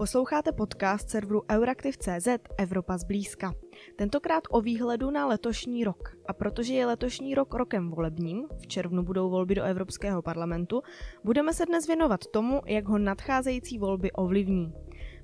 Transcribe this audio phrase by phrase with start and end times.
[0.00, 3.54] Posloucháte podcast serveru Euraktiv.cz Evropa zblízka.
[3.96, 6.16] Tentokrát o výhledu na letošní rok.
[6.26, 10.82] A protože je letošní rok rokem volebním, v červnu budou volby do Evropského parlamentu,
[11.24, 14.72] budeme se dnes věnovat tomu, jak ho nadcházející volby ovlivní.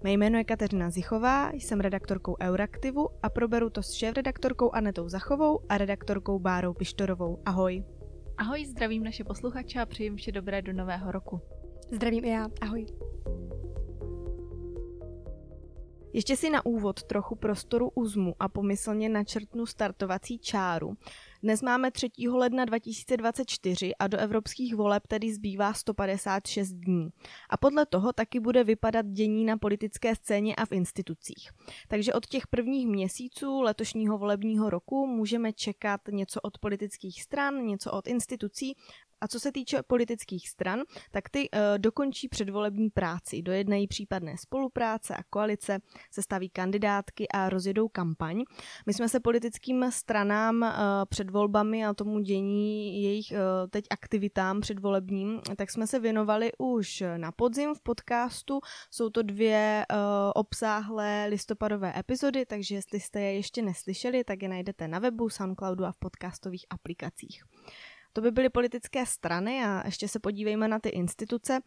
[0.04, 5.60] Mé jméno je Kateřina Zichová, jsem redaktorkou Euraktivu a proberu to s šéf-redaktorkou Anetou Zachovou
[5.68, 7.42] a redaktorkou Bárou Pištorovou.
[7.44, 7.84] Ahoj.
[8.38, 11.40] Ahoj, zdravím naše posluchače a přejím vše dobré do nového roku.
[11.92, 12.86] Zdravím i já, ahoj.
[16.12, 20.96] Ještě si na úvod trochu prostoru uzmu a pomyslně načrtnu startovací čáru.
[21.42, 22.08] Dnes máme 3.
[22.32, 27.08] ledna 2024 a do evropských voleb tedy zbývá 156 dní.
[27.50, 31.50] A podle toho taky bude vypadat dění na politické scéně a v institucích.
[31.88, 37.92] Takže od těch prvních měsíců letošního volebního roku můžeme čekat něco od politických stran, něco
[37.92, 38.76] od institucí
[39.20, 45.16] a co se týče politických stran, tak ty uh, dokončí předvolební práci, dojednají případné spolupráce
[45.16, 45.78] a koalice,
[46.10, 48.42] sestaví kandidátky a rozjedou kampaň.
[48.86, 50.68] My jsme se politickým stranám uh,
[51.08, 53.38] před volbami a tomu dění jejich uh,
[53.70, 58.60] teď aktivitám předvolebním, tak jsme se věnovali už na podzim v podcastu.
[58.90, 59.86] Jsou to dvě
[60.34, 65.84] obsáhlé listopadové epizody, takže jestli jste je ještě neslyšeli, tak je najdete na webu, Soundcloudu
[65.84, 67.44] a v podcastových aplikacích.
[68.16, 71.60] To by byly politické strany a ještě se podívejme na ty instituce.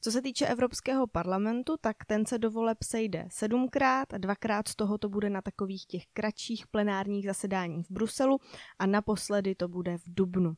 [0.00, 4.76] Co se týče Evropského parlamentu, tak ten se do voleb sejde sedmkrát a dvakrát z
[4.76, 8.38] toho to bude na takových těch kratších plenárních zasedáních v Bruselu
[8.78, 10.54] a naposledy to bude v Dubnu.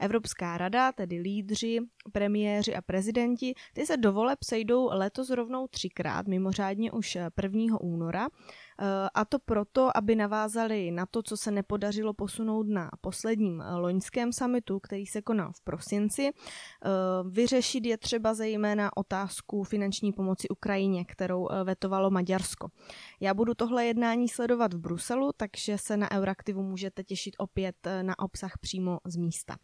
[0.00, 1.78] Evropská rada, tedy lídři,
[2.12, 7.80] premiéři a prezidenti, ty se do voleb sejdou letos rovnou třikrát, mimořádně už 1.
[7.80, 8.28] února.
[8.80, 14.32] Eh, a to proto, aby navázali na to, co se nepodařilo posunout na posledním loňském
[14.32, 16.30] summitu, který se konal v prosinci.
[16.30, 16.88] Eh,
[17.30, 22.68] vyřešit je třeba zejména otázku finanční pomoci Ukrajině, kterou eh, vetovalo Maďarsko.
[23.20, 28.18] Já budu tohle jednání sledovat v Bruselu, takže se na Euraktivu můžete těšit opět na
[28.18, 29.56] obsah přímo z místa.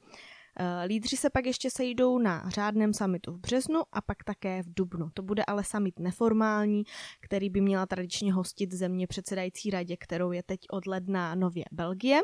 [0.60, 4.74] Eh, lídři se pak ještě sejdou na řádném summitu v březnu a pak také v
[4.74, 5.10] dubnu.
[5.14, 6.84] To bude ale summit neformální,
[7.20, 12.20] který by měla tradičně hostit země předsedající radě, kterou je teď od ledna nově Belgie.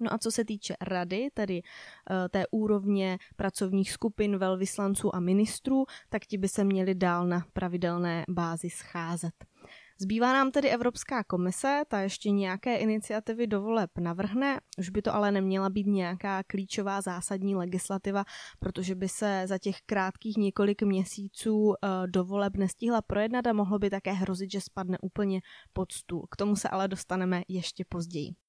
[0.00, 5.84] No a co se týče rady, tedy uh, té úrovně pracovních skupin, velvyslanců a ministrů,
[6.08, 9.34] tak ti by se měli dál na pravidelné bázi scházet.
[10.02, 15.14] Zbývá nám tedy Evropská komise, ta ještě nějaké iniciativy do voleb navrhne, už by to
[15.14, 18.24] ale neměla být nějaká klíčová zásadní legislativa,
[18.58, 23.78] protože by se za těch krátkých několik měsíců eh, do voleb nestihla projednat a mohlo
[23.78, 25.40] by také hrozit, že spadne úplně
[25.72, 26.26] pod stůl.
[26.30, 28.41] K tomu se ale dostaneme ještě později.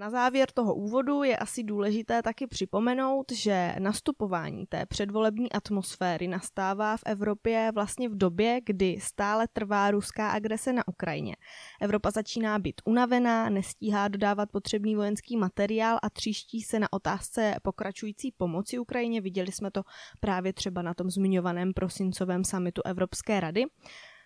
[0.00, 6.96] Na závěr toho úvodu je asi důležité taky připomenout, že nastupování té předvolební atmosféry nastává
[6.96, 11.36] v Evropě vlastně v době, kdy stále trvá ruská agrese na Ukrajině.
[11.80, 18.32] Evropa začíná být unavená, nestíhá dodávat potřebný vojenský materiál a tříští se na otázce pokračující
[18.32, 19.20] pomoci Ukrajině.
[19.20, 19.82] Viděli jsme to
[20.20, 23.64] právě třeba na tom zmiňovaném prosincovém samitu Evropské rady.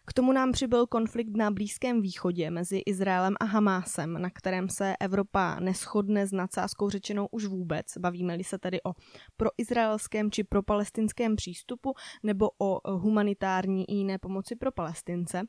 [0.06, 4.96] K tomu nám přibyl konflikt na Blízkém východě mezi Izraelem a Hamásem, na kterém se
[5.00, 7.86] Evropa neschodne s nadsázkou řečenou už vůbec.
[7.98, 8.92] Bavíme-li se tedy o
[9.36, 15.42] proizraelském či propalestinském přístupu nebo o humanitární i jiné pomoci pro Palestince.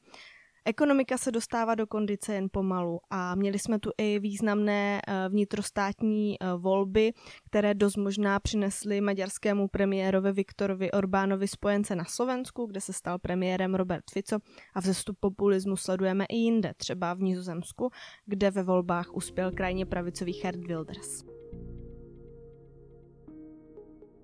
[0.66, 6.38] Ekonomika se dostává do kondice jen pomalu a měli jsme tu i významné eh, vnitrostátní
[6.40, 7.14] eh, volby,
[7.46, 13.76] které dost možná přinesly maďarskému premiérovi Viktorovi Orbánovi spojence na Slovensku, kde se stal premiérem
[13.76, 14.38] Robert Fico
[14.74, 17.90] a vzestup populismu sledujeme i jinde, třeba v Nizozemsku,
[18.26, 21.33] kde ve volbách uspěl krajně pravicový Gerd Wilders.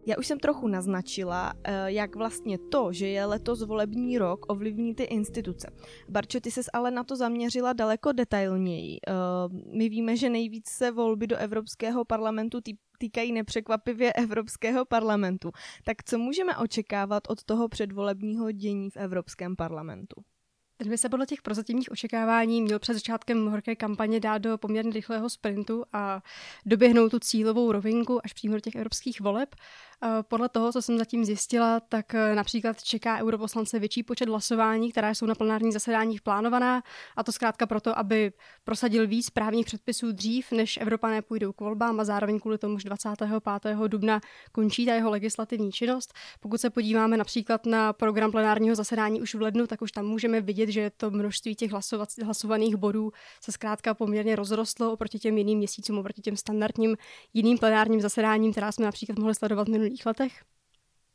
[0.09, 4.95] Já už jsem trochu naznačila, eh, jak vlastně to, že je letos volební rok, ovlivní
[4.95, 5.71] ty instituce.
[6.09, 8.99] Barčo, ty ses ale na to zaměřila daleko detailněji.
[9.07, 9.13] Eh,
[9.77, 12.59] my víme, že nejvíc se volby do Evropského parlamentu
[12.97, 15.51] týkají nepřekvapivě Evropského parlamentu.
[15.83, 20.21] Tak co můžeme očekávat od toho předvolebního dění v Evropském parlamentu?
[20.79, 24.91] Ten by se podle těch prozatímních očekávání měl před začátkem horké kampaně dát do poměrně
[24.91, 26.21] rychlého sprintu a
[26.65, 29.55] doběhnout tu cílovou rovinku až přímo do těch evropských voleb.
[30.03, 34.91] Eh, podle toho, co jsem zatím zjistila, tak eh, například čeká europoslance větší počet hlasování,
[34.91, 36.83] která jsou na plenárních zasedáních plánovaná,
[37.15, 38.31] a to zkrátka proto, aby
[38.63, 42.89] prosadil víc právních předpisů dřív, než Evropané půjdou k volbám a zároveň kvůli tomu, že
[42.89, 43.77] 25.
[43.87, 44.21] dubna
[44.51, 46.13] končí ta jeho legislativní činnost.
[46.39, 50.41] Pokud se podíváme například na program plenárního zasedání už v lednu, tak už tam můžeme
[50.41, 51.71] vidět, vidět, že to množství těch
[52.23, 53.11] hlasovaných bodů
[53.41, 56.97] se zkrátka poměrně rozrostlo oproti těm jiným měsícům, oproti těm standardním
[57.33, 60.43] jiným plenárním zasedáním, která jsme například mohli sledovat v minulých letech.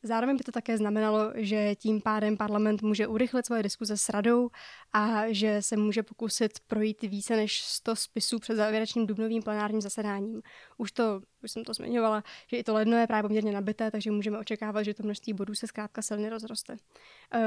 [0.06, 4.50] Zároveň by to také znamenalo, že tím pádem parlament může urychlit svoje diskuze s radou
[4.92, 10.42] a že se může pokusit projít více než 100 spisů před závěrečným dubnovým plenárním zasedáním.
[10.76, 14.10] Už to, už jsem to zmiňovala, že i to ledno je právě poměrně nabité, takže
[14.10, 16.76] můžeme očekávat, že to množství bodů se zkrátka silně rozroste.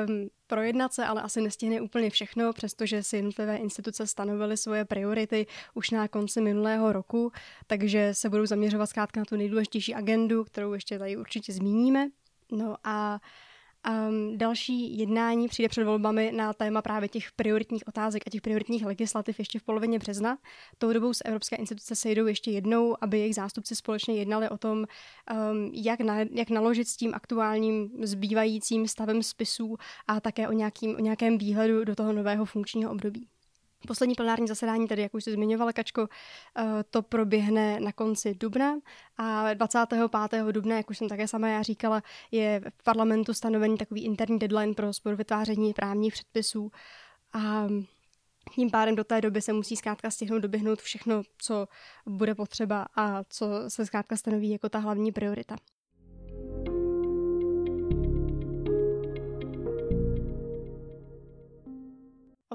[0.07, 5.47] Um, projednat se ale asi nestihne úplně všechno, přestože si jednotlivé instituce stanovily svoje priority
[5.73, 7.31] už na konci minulého roku,
[7.67, 12.09] takže se budou zaměřovat zkrátka na tu nejdůležitější agendu, kterou ještě tady určitě zmíníme.
[12.51, 13.19] No a
[13.89, 18.85] Um, další jednání přijde před volbami na téma právě těch prioritních otázek a těch prioritních
[18.85, 20.37] legislativ ještě v polovině března.
[20.77, 24.77] Tou dobou se evropské instituce sejdou ještě jednou, aby jejich zástupci společně jednali o tom,
[24.77, 29.77] um, jak, na, jak naložit s tím aktuálním zbývajícím stavem spisů
[30.07, 33.27] a také o, nějakým, o nějakém výhledu do toho nového funkčního období.
[33.87, 36.07] Poslední plenární zasedání, tedy jak už jsi zmiňovala, Kačko,
[36.57, 38.75] eh, to proběhne na konci dubna
[39.17, 40.51] a 25.
[40.51, 44.73] dubna, jak už jsem také sama já říkala, je v parlamentu stanovený takový interní deadline
[44.73, 46.71] pro vytváření právních předpisů
[47.33, 47.67] a
[48.55, 51.67] tím pádem do té doby se musí zkrátka stihnout doběhnout všechno, co
[52.05, 55.55] bude potřeba a co se zkrátka stanoví jako ta hlavní priorita.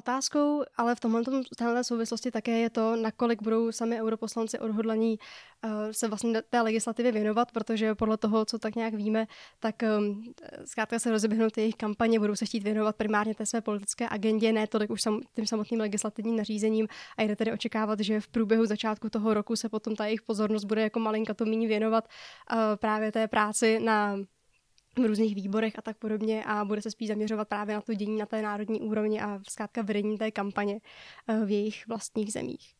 [0.02, 6.08] Otázkou ale v tomhle souvislosti také je to, nakolik budou sami europoslanci odhodlaní uh, se
[6.08, 9.26] vlastně té legislativě věnovat, protože podle toho, co tak nějak víme,
[9.60, 10.32] tak um,
[10.64, 14.52] zkrátka se rozeběhnou ty jejich kampaně, budou se chtít věnovat primárně té své politické agendě,
[14.52, 16.88] ne tolik už sam, tím samotným legislativním nařízením.
[17.19, 20.64] A jde tedy očekávat, že v průběhu začátku toho roku se potom ta jejich pozornost
[20.64, 22.08] bude jako malinka to méně věnovat
[22.52, 24.16] uh, právě té práci na
[24.96, 28.18] v různých výborech a tak podobně a bude se spíš zaměřovat právě na to dění
[28.18, 30.80] na té národní úrovni a zkrátka vedení té kampaně
[31.28, 32.74] eh, v jejich vlastních zemích.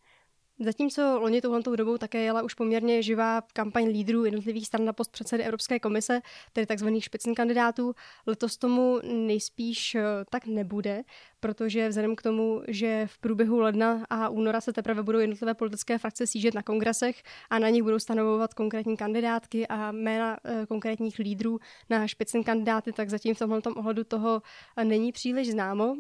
[0.65, 5.13] Zatímco loni touhletou dobou také jela už poměrně živá kampaň lídrů jednotlivých stran na post
[5.13, 6.21] předsedy Evropské komise,
[6.53, 6.89] tedy tzv.
[6.99, 7.95] špicn kandidátů,
[8.27, 11.03] letos tomu nejspíš eh, tak nebude,
[11.41, 15.99] protože vzhledem k tomu, že v průběhu ledna a února se teprve budou jednotlivé politické
[15.99, 21.19] frakce sížet na kongresech a na nich budou stanovovat konkrétní kandidátky a jména eh, konkrétních
[21.19, 21.59] lídrů
[21.91, 24.43] na špicn kandidáty, tak zatím v tomhle ohledu toho
[24.77, 25.97] eh, není příliš známo.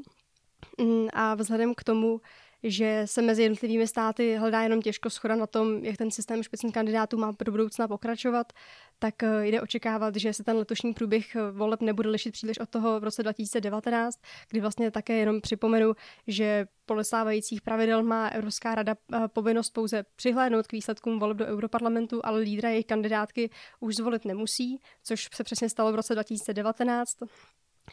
[0.79, 2.21] Mm, a vzhledem k tomu,
[2.63, 6.75] že se mezi jednotlivými státy hledá jenom těžko schoda na tom, jak ten systém špicných
[6.75, 8.53] kandidátů má do budoucna pokračovat,
[8.99, 12.69] tak eh, jde očekávat, že se ten letošní průběh eh, voleb nebude lišit příliš od
[12.69, 14.19] toho v roce 2019,
[14.51, 15.95] kdy vlastně také jenom připomenu,
[16.27, 21.47] že podle stávajících pravidel má Evropská rada eh, povinnost pouze přihlédnout k výsledkům voleb do
[21.47, 23.51] Europarlamentu, ale lídra jejich kandidátky
[23.81, 27.17] už zvolit nemusí, což se přesně stalo v roce 2019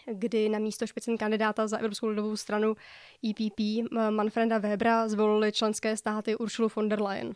[0.05, 2.75] kdy na místo špicen kandidáta za Evropskou lidovou stranu
[3.29, 3.59] EPP
[4.09, 7.33] Manfreda Webera zvolili členské státy Ursulu von der Leyen.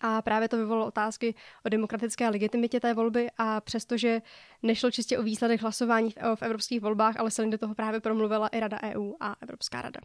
[0.00, 4.22] A právě to vyvolalo otázky o demokratické legitimitě té volby a přestože
[4.62, 8.60] nešlo čistě o výsledek hlasování v, evropských volbách, ale silně do toho právě promluvila i
[8.60, 10.00] Rada EU a Evropská rada.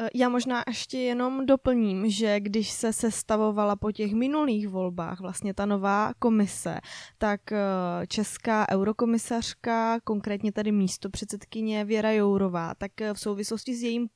[0.00, 5.54] Eh, já možná ještě jenom doplním, že když se sestavovala po těch minulých volbách vlastně
[5.54, 6.80] ta nová komise,
[7.18, 7.58] tak eh,
[8.06, 14.08] česká eurokomisařka, konkrétně tady místo předsedkyně Věra Jourová, tak eh, v souvislosti s jejím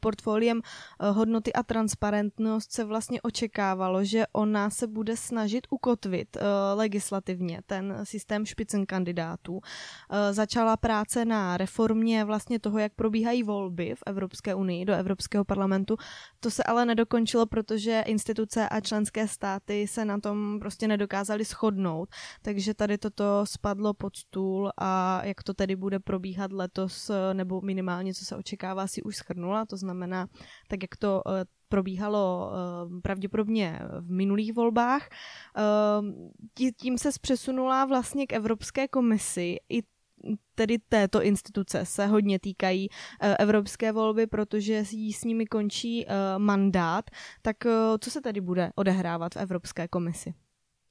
[0.00, 6.42] portfoliem eh, hodnoty a transparentnost se vlastně očekávalo, že ona se bude snažit ukotvit uh,
[6.78, 9.52] legislativně ten systém špicen kandidátů.
[9.52, 9.60] Uh,
[10.30, 15.96] začala práce na reformě vlastně toho, jak probíhají volby v Evropské unii do Evropského parlamentu.
[16.40, 22.08] To se ale nedokončilo, protože instituce a členské státy se na tom prostě nedokázali shodnout.
[22.42, 28.14] Takže tady toto spadlo pod stůl a jak to tedy bude probíhat letos, nebo minimálně
[28.14, 30.26] co se očekává, si už schrnu nula, to znamená,
[30.68, 35.08] tak jak to eh, probíhalo eh, pravděpodobně v minulých volbách.
[35.08, 39.82] Eh, tím se přesunula vlastně k Evropské komisi i
[40.54, 42.88] tedy této instituce se hodně týkají
[43.38, 46.06] evropské volby, protože jí s nimi končí
[46.38, 47.10] mandát.
[47.42, 47.56] Tak
[48.00, 50.34] co se tedy bude odehrávat v Evropské komisi?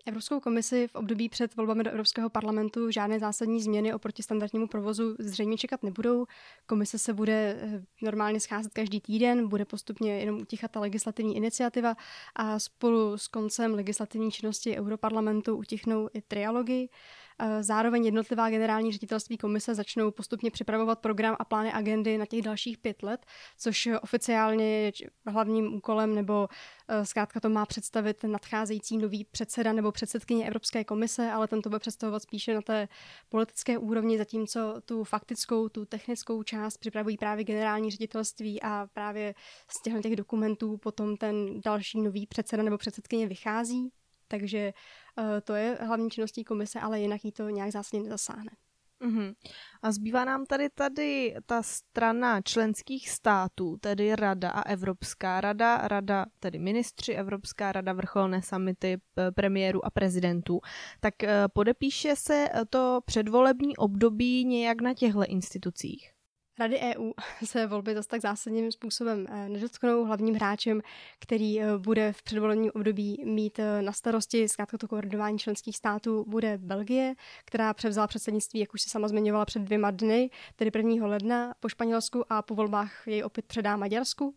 [0.06, 5.16] Evropskou komisi v období před volbami do Evropského parlamentu žádné zásadní změny oproti standardnímu provozu
[5.20, 6.26] zřejmě čekat nebudou.
[6.66, 11.96] Komise se bude eh, normálně scházet každý týden, bude postupně jenom utichat ta legislativní iniciativa
[12.36, 16.90] a spolu s koncem legislativní činnosti Europarlamentu utichnou i trialogy.
[17.60, 22.78] Zároveň jednotlivá generální ředitelství komise začnou postupně připravovat program a plány agendy na těch dalších
[22.78, 23.26] pět let,
[23.58, 24.92] což oficiálně je
[25.28, 26.48] hlavním úkolem, nebo
[27.04, 32.22] zkrátka to má představit nadcházející nový předseda nebo předsedkyně Evropské komise, ale tento bude představovat
[32.22, 32.88] spíše na té
[33.30, 39.36] politické úrovni, zatímco tu faktickou, tu technickou část připravují právě generální ředitelství a právě
[39.78, 43.90] z těchto těch dokumentů potom ten další nový předseda nebo předsedkyně vychází.
[44.28, 44.74] Takže
[45.44, 48.52] to je hlavní činností komise, ale jinak jí to nějak zásadně nezasáhne.
[49.04, 49.34] Uhum.
[49.82, 56.26] A zbývá nám tady tady ta strana členských států, tedy Rada a Evropská rada, Rada,
[56.40, 58.98] tedy ministři, Evropská rada, vrcholné samity
[59.36, 60.60] premiéru a prezidentů.
[61.00, 66.13] Tak eh, podepíše se to předvolební období nějak na těchto institucích?
[66.60, 67.12] Rady EU
[67.46, 70.06] se volby zase tak zásadním způsobem eh, nedotknou.
[70.06, 70.82] Hlavním hráčem,
[71.20, 76.26] který eh, bude v předvolebním období mít eh, na starosti zkrátka to koordinování členských států,
[76.28, 81.08] bude Belgie, která převzala předsednictví, jak už se sama zmiňovala, před dvěma dny, tedy 1.
[81.08, 84.36] ledna po Španělsku a po volbách jej opět předá Maďarsku.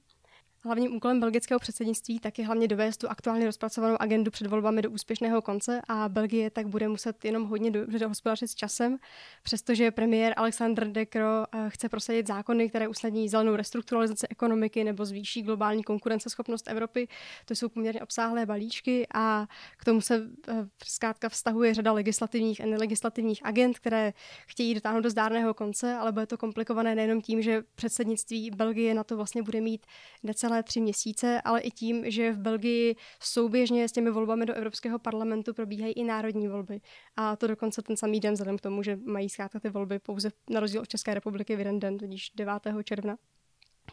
[0.67, 4.91] Hlavním úkolem belgického předsednictví tak je hlavně dovést tu aktuálně rozpracovanou agendu před volbami do
[4.91, 8.99] úspěšného konce a Belgie tak bude muset jenom hodně dobře hospodařit s časem,
[9.43, 15.05] přestože premiér Alexander De Croo eh, chce prosadit zákony, které usnadní zelenou restrukturalizaci ekonomiky nebo
[15.05, 17.09] zvýší globální konkurenceschopnost Evropy.
[17.45, 19.47] To jsou poměrně obsáhlé balíčky a
[19.77, 20.55] k tomu se eh,
[20.85, 24.13] zkrátka vztahuje řada legislativních a nelegislativních agent, které
[24.47, 29.05] chtějí dotáhnout do zdárného konce, ale bude to komplikované nejenom tím, že předsednictví Belgie na
[29.05, 29.87] to vlastně bude mít
[30.23, 34.55] necelé necelé tři měsíce, ale i tím, že v Belgii souběžně s těmi volbami do
[34.55, 36.81] Evropského parlamentu probíhají i národní volby.
[37.17, 40.31] A to dokonce ten samý den, vzhledem k tomu, že mají zkrátka ty volby pouze
[40.51, 42.53] na rozdíl od České republiky v jeden den, tudíž 9.
[42.85, 43.17] června.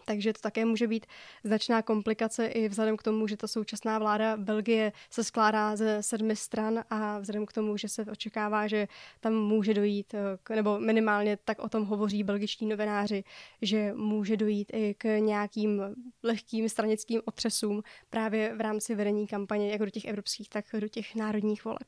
[0.06, 1.06] Takže to také může být
[1.44, 6.36] značná komplikace i vzhledem k tomu, že ta současná vláda Belgie se skládá ze sedmi
[6.36, 8.88] stran a vzhledem k tomu, že se očekává, že
[9.20, 13.24] tam může dojít, eh, nebo minimálně tak o tom hovoří belgičtí novináři,
[13.62, 15.82] že může dojít i k nějakým
[16.24, 21.16] lehkým stranickým otřesům právě v rámci vedení kampaně jak do těch evropských, tak do těch
[21.16, 21.88] národních voleb.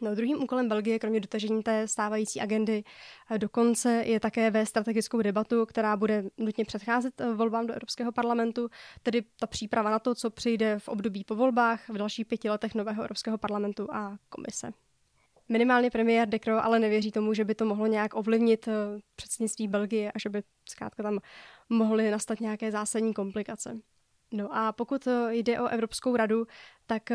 [0.00, 2.84] No, druhým úkolem Belgie, kromě dotažení té stávající agendy
[3.30, 7.72] eh, do konce, je také ve strategickou debatu, která bude nutně předcházet eh, volbám do
[7.74, 8.68] Evropského parlamentu,
[9.02, 12.74] tedy ta příprava na to, co přijde v období po volbách v dalších pěti letech
[12.74, 14.70] nového Evropského parlamentu a komise.
[15.48, 18.72] Minimálně premiér De Croo ale nevěří tomu, že by to mohlo nějak ovlivnit eh,
[19.16, 21.18] předsednictví Belgie a že by zkrátka tam
[21.68, 23.78] mohly nastat nějaké zásadní komplikace.
[24.32, 26.46] No a pokud jde o Evropskou radu,
[26.86, 27.12] tak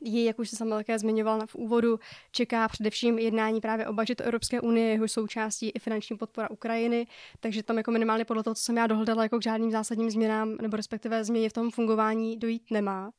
[0.00, 4.22] ji, jak už se sama také zmiňovala v úvodu, čeká především jednání právě o budžetu
[4.22, 7.06] Evropské unie, jeho součástí i finanční podpora Ukrajiny,
[7.40, 10.56] takže tam jako minimálně podle toho, co jsem já dohledala, jako k žádným zásadním změnám
[10.62, 13.10] nebo respektive změně v tom fungování dojít nemá.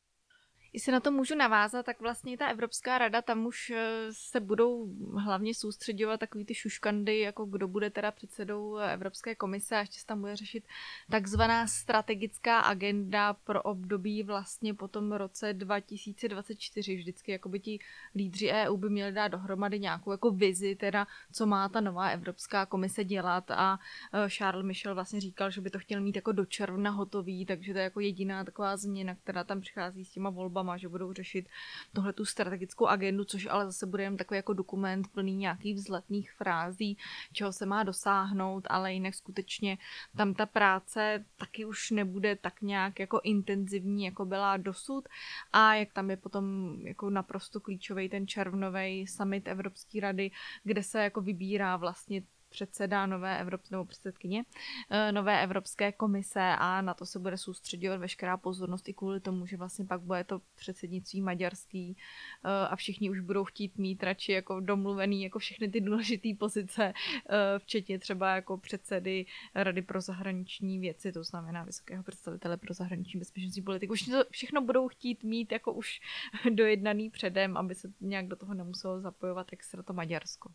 [0.76, 4.88] Jestli na to můžu navázat, tak vlastně ta Evropská rada, tam už eh, se budou
[5.18, 10.06] hlavně soustředovat takový ty šuškandy, jako kdo bude teda předsedou Evropské komise a ještě se
[10.06, 10.64] tam bude řešit
[11.12, 16.96] takzvaná strategická agenda pro období vlastně po tom roce 2024.
[16.96, 17.80] Vždycky jako by ti
[18.16, 22.66] lídři EU by měli dát dohromady nějakou jako vizi, teda co má ta nová Evropská
[22.66, 23.80] komise dělat a
[24.14, 27.74] eh, Charles Michel vlastně říkal, že by to chtěl mít jako do června hotový, takže
[27.74, 31.14] to je jako jediná taková změna, která tam přichází s těma volbami volbama, že budou
[31.14, 31.50] řešit
[31.94, 36.32] tohle tu strategickou agendu, což ale zase bude jen takový jako dokument plný nějakých vzletných
[36.32, 36.98] frází,
[37.34, 39.78] čeho se má dosáhnout, ale jinak skutečně
[40.18, 45.08] tam ta práce taky už nebude tak nějak jako intenzivní, jako byla dosud.
[45.54, 50.32] A jak tam je potom jako naprosto klíčový ten červnový summit Evropské rady,
[50.64, 52.22] kde se jako vybírá vlastně
[52.56, 54.44] předseda nové Evropské, nebo předsedkyně
[54.90, 59.46] eh, nové Evropské komise a na to se bude soustředovat veškerá pozornost i kvůli tomu,
[59.46, 64.32] že vlastně pak bude to předsednictví maďarský eh, a všichni už budou chtít mít radši
[64.32, 70.80] jako domluvený jako všechny ty důležité pozice, eh, včetně třeba jako předsedy Rady pro zahraniční
[70.80, 73.94] věci, to znamená vysokého představitele pro zahraniční bezpečnostní politiku.
[73.94, 76.00] Už to všechno budou chtít mít jako už
[76.50, 80.50] dojednaný předem, aby se nějak do toho nemuselo zapojovat extra to Maďarsko.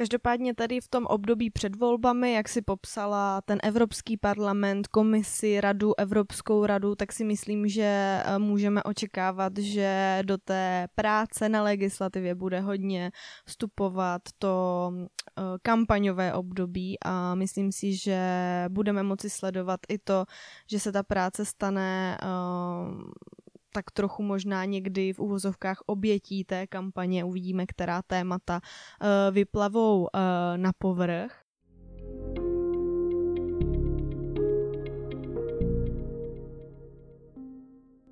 [0.00, 6.00] Každopádně tady v tom období před volbami, jak si popsala ten Evropský parlament, komisi, radu,
[6.00, 7.82] Evropskou radu, tak si myslím, že
[8.24, 13.10] eh, můžeme očekávat, že do té práce na legislativě bude hodně
[13.46, 18.20] vstupovat to eh, kampaňové období a myslím si, že
[18.68, 20.24] budeme moci sledovat i to,
[20.70, 22.26] že se ta práce stane eh,
[23.72, 27.24] tak trochu možná někdy v uvozovkách obětí té kampaně.
[27.24, 30.08] Uvidíme, která témata uh, vyplavou uh,
[30.56, 31.44] na povrch.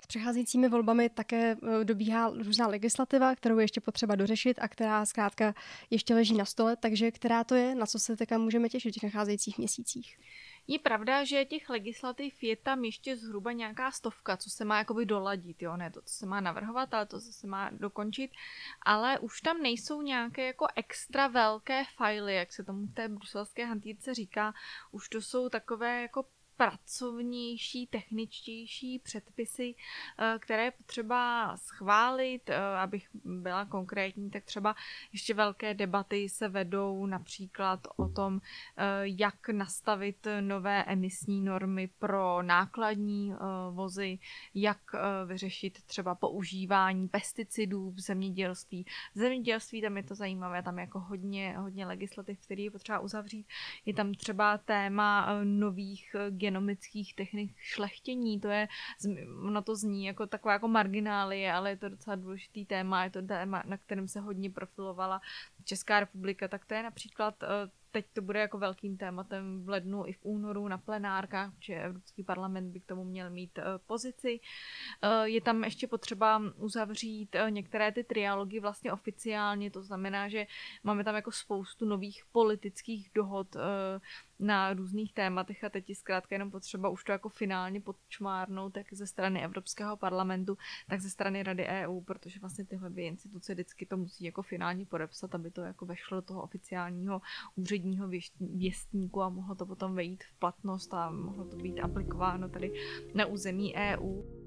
[0.09, 5.53] přecházejícími volbami také eh, dobíhá různá legislativa, kterou je ještě potřeba dořešit a která zkrátka
[5.89, 8.93] ještě leží na stole, takže která to je, na co se teďka můžeme těšit v
[8.93, 10.17] těch nacházejících měsících?
[10.69, 15.05] Je pravda, že těch legislativ je tam ještě zhruba nějaká stovka, co se má jakoby
[15.05, 18.31] doladit, jo, ne to, co se má navrhovat, ale to, co se má dokončit,
[18.81, 24.13] ale už tam nejsou nějaké jako extra velké fajly, jak se tomu té bruselské hantýrce
[24.13, 24.53] říká,
[24.91, 26.25] už to jsou takové jako
[26.59, 29.75] pracovnější, techničtější předpisy,
[30.17, 34.75] eh, které je potřeba schválit, eh, abych byla konkrétní, tak třeba
[35.13, 38.41] ještě velké debaty se vedou například o tom,
[38.77, 43.33] eh, jak nastavit nové emisní normy pro nákladní
[43.71, 44.19] vozy,
[44.53, 44.77] jak
[45.25, 48.85] vyřešit třeba používání pesticidů v zemědělství.
[49.15, 52.99] V zemědělství tam je to zajímavé, tam je jako hodně, hodně legislativ, který je potřeba
[52.99, 53.47] uzavřít.
[53.85, 58.67] Je tam třeba téma nových gen genomických technik šlechtění, to je,
[59.45, 63.21] ono to zní jako taková jako marginálie, ale je to docela důležitý téma, je to
[63.21, 65.21] téma, na kterém se hodně profilovala
[65.63, 70.07] Česká republika, tak to je například eh, teď to bude jako velkým tématem v lednu
[70.07, 74.39] i v únoru na plenárkách, že Evropský parlament by k tomu měl mít uh, pozici.
[75.03, 80.47] Uh, je tam ještě potřeba uzavřít některé ty trialogy vlastně oficiálně, to znamená, že
[80.83, 83.55] máme tam jako spoustu nových politických dohod
[84.39, 88.93] na různých tématech a teď je zkrátka jenom potřeba už to jako finálně podčmárnout, tak
[88.93, 90.57] ze strany Evropského parlamentu,
[90.89, 94.85] tak ze strany Rady EU, protože vlastně tyhle dvě instituce vždycky to musí jako finálně
[94.85, 97.21] podepsat, aby to jako vešlo do toho oficiálního
[97.55, 102.73] úředního věstníku a mohlo to potom vejít v platnost a mohlo to být aplikováno tady
[103.13, 104.38] na území EU.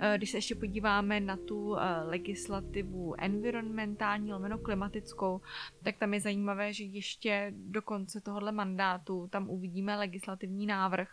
[0.00, 5.40] Eh, když se ještě podíváme na tu eh, legislativu environmentální, lomeno klimatickou,
[5.82, 11.08] tak tam je zajímavé, že ještě do konce tohohle mandátu tam uvidíme legislativní návrh,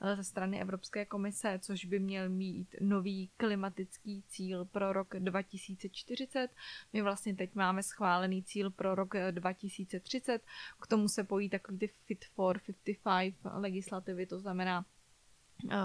[0.00, 6.48] Eh, ze strany Evropské komise, což by měl mít nový klimatický cíl pro rok 2040.
[6.92, 10.42] My vlastně teď máme schválený cíl pro rok 2030.
[10.80, 12.60] K tomu se pojí takový ty Fit for
[13.02, 14.84] 55 legislativy, to znamená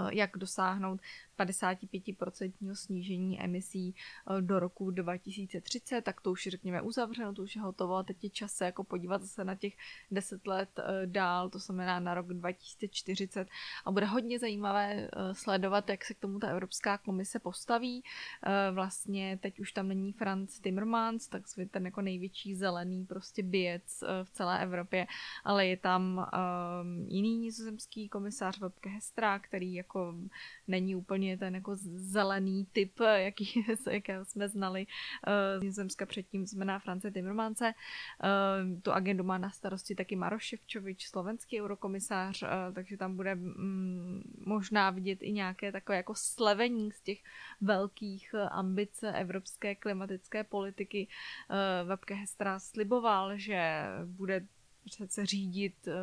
[0.10, 1.02] jak dosáhnout
[1.46, 7.62] 55% snížení emisí eh, do roku 2030, tak to už řekněme uzavřeno, to už je
[7.62, 7.96] hotovo.
[7.96, 9.74] A teď je čas se jako podívat zase na těch
[10.12, 13.48] 10 let eh, dál, to znamená na rok 2040
[13.86, 18.04] a bude hodně zajímavé eh, sledovat, jak se k tomu ta Evropská komise postaví.
[18.72, 24.30] Vlastně teď už tam není Franz Timmermans, tak ten jako největší zelený prostě bijec v
[24.32, 25.08] celé Evropě,
[25.44, 26.28] ale je tam
[27.08, 30.16] jiný nizozemský komisář Webke Hestra, který jako
[30.68, 34.88] není úplně úplně ten jako zelený typ, jaký, jakého jsme znali
[35.28, 37.74] uh, z Nizozemska předtím, znamená France Timmermance.
[38.24, 44.22] Uh, tu agendu má na starosti taky Maroš Ševčovič, slovenský eurokomisář, takže tam bude mm,
[44.46, 47.20] možná vidět i nějaké takové jako slevení z těch
[47.62, 51.08] velkých ambice evropské klimatické politiky.
[51.84, 54.48] Webke Hestra sliboval, že bude
[54.86, 55.94] přece řídit uh,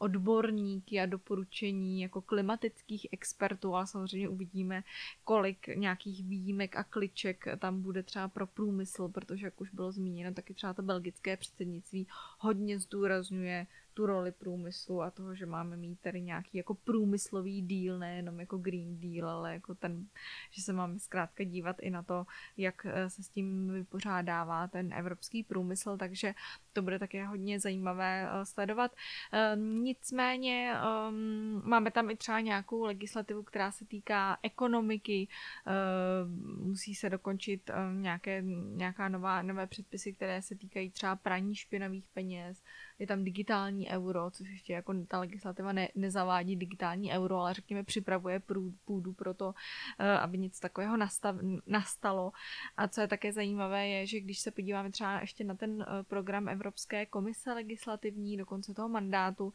[0.00, 4.84] odborníky a doporučení jako klimatických expertů, ale samozřejmě uvidíme,
[5.24, 10.34] kolik nějakých výjimek a kliček tam bude třeba pro průmysl, protože jak už bylo zmíněno,
[10.34, 12.06] taky třeba to belgické předsednictví
[12.38, 17.98] hodně zdůrazňuje tu roli průmyslu a toho, že máme mít tady nějaký jako průmyslový díl,
[17.98, 20.06] nejenom jako green deal, ale jako ten,
[20.50, 22.26] že se máme zkrátka dívat i na to,
[22.56, 26.34] jak eh, se s tím vypořádává ten evropský průmysl, takže
[26.72, 28.92] to bude také hodně zajímavé eh, sledovat.
[29.32, 35.28] Ehm, nicméně ehm, máme tam i třeba nějakou legislativu, která se týká ekonomiky,
[35.66, 38.42] ehm, musí se dokončit nějaké,
[38.76, 42.62] nějaká nová, nové předpisy, které se týkají třeba praní špinavých peněz,
[43.00, 47.84] je tam digitální euro, což ještě jako ta legislativa ne, nezavádí digitální euro, ale řekněme
[47.84, 48.42] připravuje
[48.84, 49.54] půdu pro to,
[49.98, 51.36] eh, aby nic takového nastav,
[51.66, 52.32] nastalo.
[52.76, 56.02] A co je také zajímavé, je, že když se podíváme třeba ještě na ten eh,
[56.02, 59.52] program Evropské komise legislativní do konce toho mandátu,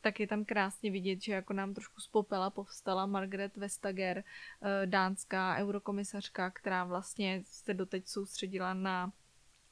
[0.00, 4.24] tak je tam krásně vidět, že jako nám trošku z popela povstala Margaret Vestager,
[4.62, 9.12] eh, dánská eurokomisařka, která vlastně se doteď soustředila na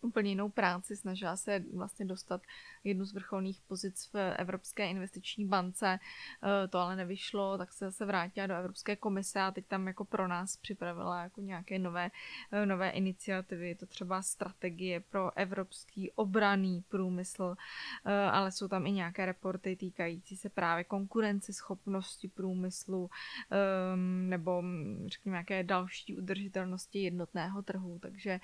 [0.07, 2.43] úplně jinou práci, snažila se vlastně dostat
[2.85, 8.05] jednu z vrcholných pozic v Evropské investiční bance, eh, to ale nevyšlo, tak se zase
[8.07, 12.11] vrátila do Evropské komise a teď tam jako pro nás připravila jako nějaké nové,
[12.53, 17.57] eh, nové iniciativy, je to třeba strategie pro evropský obraný průmysl,
[18.05, 23.11] eh, ale jsou tam i nějaké reporty týkající se právě konkurenceschopnosti průmyslu
[23.51, 24.63] ehm, nebo
[25.07, 28.41] řekněme nějaké další udržitelnosti jednotného trhu, takže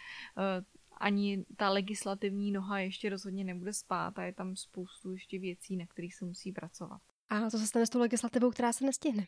[1.03, 5.87] ani ta legislativní noha ještě rozhodně nebude spát a je tam spoustu ještě věcí, na
[5.87, 7.01] kterých se musí pracovat.
[7.29, 9.27] A co se stane s tou legislativou, která se nestihne?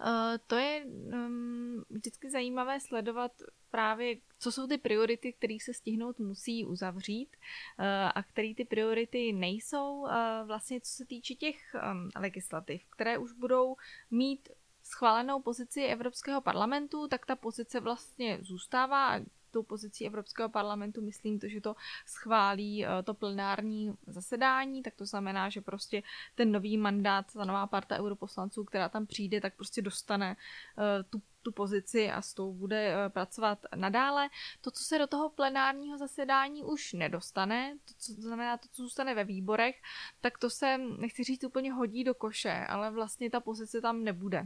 [0.00, 3.32] Uh, to je um, vždycky zajímavé sledovat
[3.70, 7.36] právě, co jsou ty priority, které se stihnout musí uzavřít
[7.78, 10.00] uh, a které ty priority nejsou.
[10.00, 10.10] Uh,
[10.46, 13.76] vlastně co se týče těch um, legislativ, které už budou
[14.10, 14.48] mít
[14.82, 19.20] schválenou pozici Evropského parlamentu, tak ta pozice vlastně zůstává
[19.52, 25.06] tou pozicí Evropského parlamentu myslím to, že to schválí eh, to plenární zasedání, tak to
[25.06, 26.02] znamená, že prostě
[26.34, 30.36] ten nový mandát, ta nová parta europoslanců, která tam přijde, tak prostě dostane
[30.78, 34.28] eh, tu tu pozici a s tou bude eh, pracovat nadále.
[34.60, 38.82] To, co se do toho plenárního zasedání už nedostane, to, co to znamená to, co
[38.82, 39.82] zůstane ve výborech,
[40.20, 44.38] tak to se, nechci říct, úplně hodí do koše, ale vlastně ta pozice tam nebude.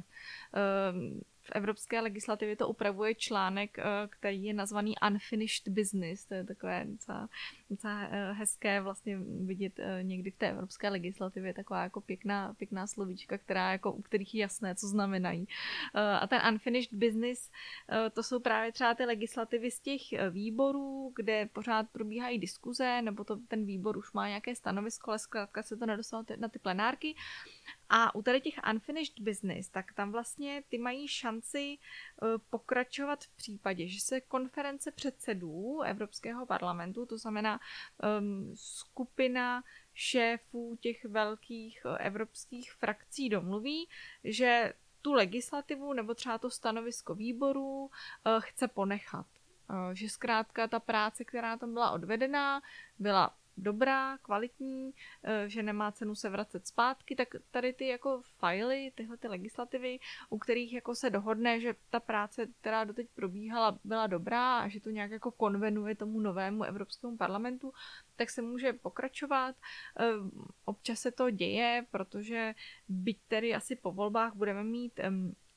[0.53, 6.25] Ehm, v evropské legislativě to upravuje článek, eh, který je nazvaný Unfinished Business.
[6.25, 7.29] To je takové docela,
[7.71, 12.87] docela eh, hezké vlastně vidět eh, někdy v té evropské legislativě taková jako pěkná, pěkná
[12.87, 15.49] slovíčka, která jako, u kterých je jasné, co znamenají.
[16.21, 17.51] A ten Unfinished Business,
[18.13, 20.01] to jsou právě třeba ty legislativy z těch
[20.31, 25.63] výborů, kde pořád probíhají diskuze, nebo to ten výbor už má nějaké stanovisko, ale zkrátka
[25.63, 27.15] se to nedostalo na ty plenárky.
[27.89, 33.37] A u tady těch unfinished business, tak tam vlastně ty mají šanci eh, pokračovat v
[33.37, 37.56] případě, že se konference předsedů Evropského parlamentu, to znamená
[38.19, 39.65] um, skupina
[39.95, 43.89] šéfů těch velkých eh, evropských frakcí domluví,
[44.25, 47.91] že tu legislativu nebo třeba to stanovisko výboru uh,
[48.39, 49.27] chce ponechat.
[49.71, 52.63] Uh, že zkrátka ta práce, která tam byla odvedená,
[52.99, 58.93] byla dobrá, kvalitní, eh, že nemá cenu se vracet zpátky, tak tady ty jako fajly,
[58.95, 59.99] tyhle ty legislativy,
[60.31, 64.81] u kterých jako se dohodne, že ta práce, která doteď probíhala, byla dobrá a že
[64.81, 67.73] to nějak jako konvenuje tomu novému Evropskému parlamentu,
[68.17, 69.57] tak se může pokračovat.
[70.01, 70.05] Eh,
[70.65, 72.55] občas se to děje, protože
[72.89, 75.01] byť tedy asi po volbách budeme mít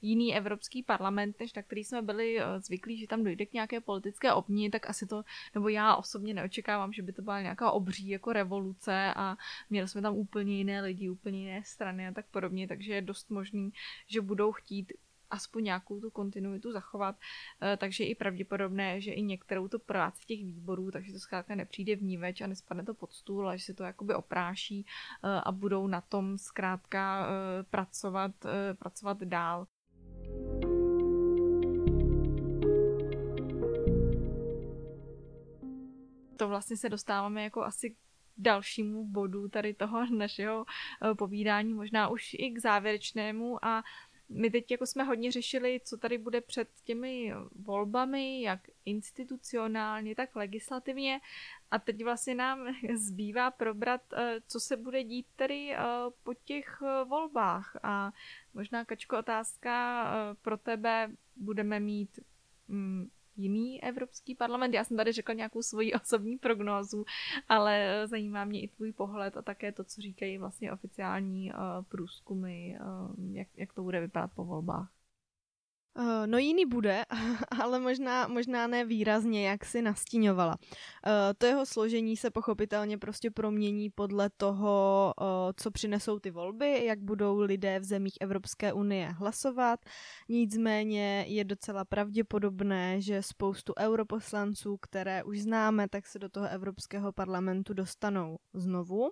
[0.02, 3.82] jiný Evropský parlament, než na který jsme byli eh, zvyklí, že tam dojde k nějaké
[3.82, 5.24] politické obní, tak asi to,
[5.56, 9.38] nebo já osobně neočekávám, že by to byla nějaká obří jako revoluce a
[9.70, 13.30] měli jsme tam úplně jiné lidi, úplně jiné strany a tak podobně, takže je dost
[13.30, 13.72] možný,
[14.08, 14.94] že budou chtít
[15.30, 17.16] aspoň nějakou tu kontinuitu zachovat,
[17.62, 21.56] eh, takže je i pravděpodobné, že i některou tu práci těch výborů, takže to zkrátka
[21.56, 24.86] nepřijde v več a nespadne to pod stůl, ale že se to jakoby opráší
[25.24, 27.28] eh, a budou na tom zkrátka
[27.70, 28.32] pracovat,
[28.80, 29.68] pracovat dál.
[36.50, 37.96] Vlastně se dostáváme jako asi k
[38.38, 40.66] dalšímu bodu tady toho našeho
[41.12, 43.84] eh, povídání, možná už i k závěrečnému a
[44.32, 50.36] my teď jako jsme hodně řešili, co tady bude před těmi volbami, jak institucionálně, tak
[50.36, 51.20] legislativně.
[51.72, 52.60] A teď vlastně nám
[52.96, 55.80] zbývá probrat, eh, co se bude dít tady eh,
[56.24, 57.78] po těch volbách.
[57.84, 58.12] A
[58.54, 60.06] možná, Kačko, otázka
[60.42, 61.12] pro tebe.
[61.36, 62.20] Budeme mít
[62.68, 63.10] mm,
[63.40, 64.74] jiný Evropský parlament.
[64.74, 67.06] Já jsem tady řekla nějakou svoji osobní prognózu,
[67.50, 71.58] ale zajímá mě i tvůj pohled a také to, co říkají vlastně oficiální uh,
[71.90, 74.99] průzkumy, uh, jak, jak to bude vypadat po volbách.
[75.98, 77.06] Eh, no jiný bude,
[77.62, 80.58] ale možná, možná ne výrazně, jak si nastíňovala.
[81.06, 85.24] Eh, to jeho složení se pochopitelně prostě promění podle toho, eh,
[85.56, 89.80] co přinesou ty volby, jak budou lidé v zemích Evropské unie hlasovat.
[90.30, 97.12] Nicméně je docela pravděpodobné, že spoustu europoslanců, které už známe, tak se do toho Evropského
[97.12, 99.10] parlamentu dostanou znovu.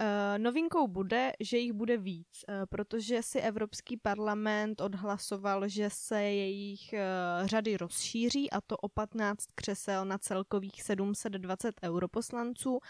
[0.00, 6.22] Uh, novinkou bude, že jich bude víc, uh, protože si Evropský parlament odhlasoval, že se
[6.22, 12.80] jejich uh, řady rozšíří a to o 15 křesel na celkových 720 europoslanců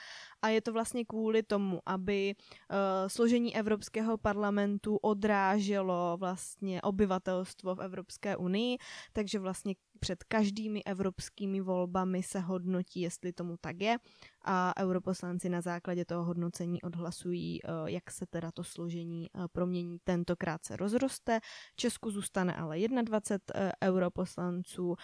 [0.45, 2.35] a je to vlastně kvůli tomu, aby
[3.07, 8.79] složení Evropského parlamentu odráželo vlastně obyvatelstvo v Evropské unii,
[9.13, 13.97] takže vlastně před každými evropskými volbami se hodnotí, jestli tomu tak je.
[14.47, 19.99] A europoslanci na základě toho hodnocení odhlasují, eh, jak se teda to složení eh, promění.
[20.05, 21.41] Tentokrát se rozroste,
[21.77, 24.97] Česku zůstane ale 21 eh, europoslanců,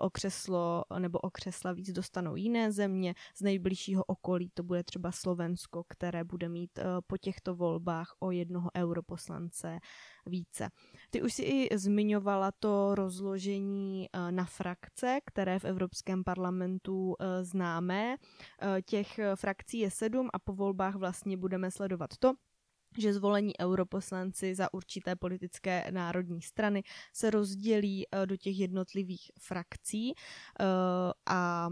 [0.00, 5.12] o křeslo nebo o křesla víc dostanou jiné země, z nejbližšího okolí to bude třeba
[5.12, 9.78] Slovensko, které bude mít po těchto volbách o jednoho europoslance
[10.26, 10.68] více.
[11.10, 18.16] Ty už si i zmiňovala to rozložení na frakce, které v Evropském parlamentu známe
[18.84, 22.32] těch eh, frakcí je sedm a po volbách vlastně budeme sledovat to,
[22.98, 30.12] že zvolení europoslanci za určité politické národní strany se rozdělí eh, do těch jednotlivých frakcí
[30.12, 30.64] eh,
[31.26, 31.68] a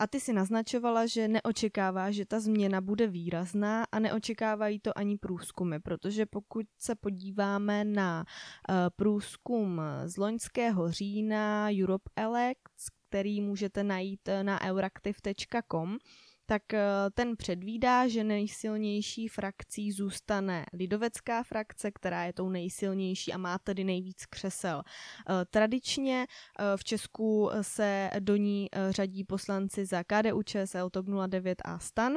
[0.00, 5.18] A ty si naznačovala, že neočekává, že ta změna bude výrazná a neočekávají to ani
[5.18, 13.84] průzkumy, protože pokud se podíváme na uh, průzkum z loňského října Europe Elects, který můžete
[13.84, 15.98] najít na euraktiv.com,
[16.50, 16.80] tak eh,
[17.14, 23.84] ten předvídá, že nejsilnější frakcí zůstane lidovecká frakce, která je tou nejsilnější a má tedy
[23.84, 24.82] nejvíc křesel.
[24.82, 31.62] Eh, tradičně eh, v Česku se do ní řadí poslanci za KDU, ČSL, TOP 09
[31.64, 32.12] a STAN.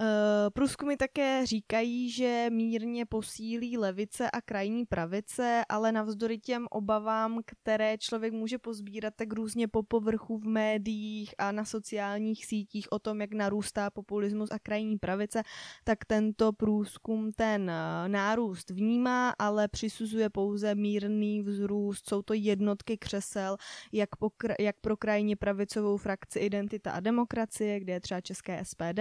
[0.00, 7.40] Eh, průzkumy také říkají, že mírně posílí levice a krajní pravice, ale navzdory těm obavám,
[7.46, 12.98] které člověk může pozbírat tak různě po povrchu v médiích a na sociálních sítích o
[12.98, 15.42] tom, jak narůstá populismus a krajní pravice,
[15.84, 22.08] tak tento průzkum ten eh, nárůst vnímá, ale přisuzuje pouze mírný vzrůst.
[22.08, 23.56] Jsou to jednotky křesel,
[23.92, 29.00] jak, po, jak pro krajně pravicovou frakci Identita a demokracie, kde je třeba České SPD,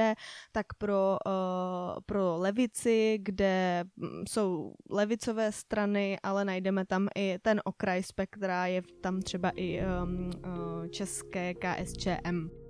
[0.52, 7.62] tak pro, uh, pro levici, kde mm, jsou levicové strany, ale najdeme tam i ten
[7.66, 12.61] okraj spektra, je tam třeba i um, uh, české KSČM.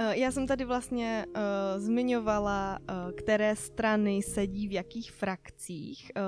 [0.00, 1.42] Eh, já jsem tady vlastně uh,
[1.76, 6.10] zmiňovala, uh, které strany sedí v jakých frakcích.
[6.16, 6.22] Uh,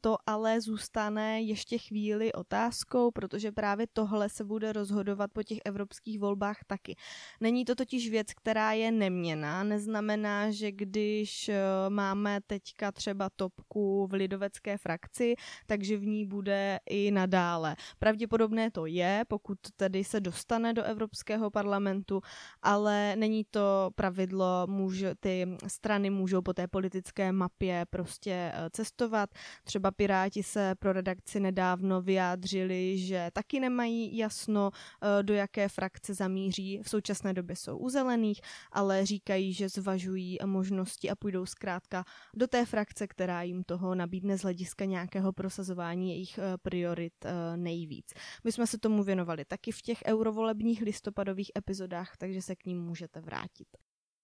[0.00, 6.18] to ale zůstane ještě chvíli otázkou, protože právě tohle se bude rozhodovat po těch evropských
[6.20, 6.96] volbách taky.
[7.40, 9.62] Není to totiž věc, která je neměná.
[9.62, 11.54] Neznamená, že když uh,
[11.88, 15.34] máme teďka třeba topku v lidovecké frakci,
[15.66, 17.76] takže v ní bude i nadále.
[17.98, 22.20] Pravděpodobné to je, pokud tedy se dostane do Evropského parlamentu,
[22.62, 29.30] ale není to pravidlo, může, ty strany můžou po té politické mapě prostě eh, cestovat.
[29.64, 34.70] Třeba Piráti se pro redakci nedávno vyjádřili, že taky nemají jasno,
[35.02, 36.80] eh, do jaké frakce zamíří.
[36.82, 38.40] V současné době jsou u zelených,
[38.72, 44.38] ale říkají, že zvažují možnosti a půjdou zkrátka do té frakce, která jim toho nabídne
[44.38, 47.12] z hlediska nějakého prosazování jejich eh, priorit
[47.56, 48.12] nejvíc.
[48.44, 52.82] My jsme se tomu věnovali taky v těch eurovolebních listopadových epizodách, takže se k ním
[52.82, 53.68] může můžete vrátit.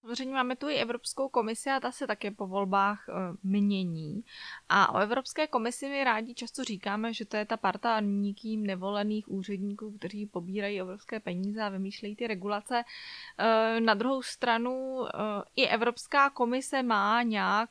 [0.01, 3.13] Samozřejmě máme tu i Evropskou komisi a ta se také po volbách e,
[3.43, 4.25] mění.
[4.69, 9.29] A o Evropské komisi my rádi často říkáme, že to je ta parta nikým nevolených
[9.29, 12.85] úředníků, kteří pobírají evropské peníze a vymýšlejí ty regulace.
[13.39, 15.09] E, na druhou stranu e,
[15.57, 17.71] i Evropská komise má nějak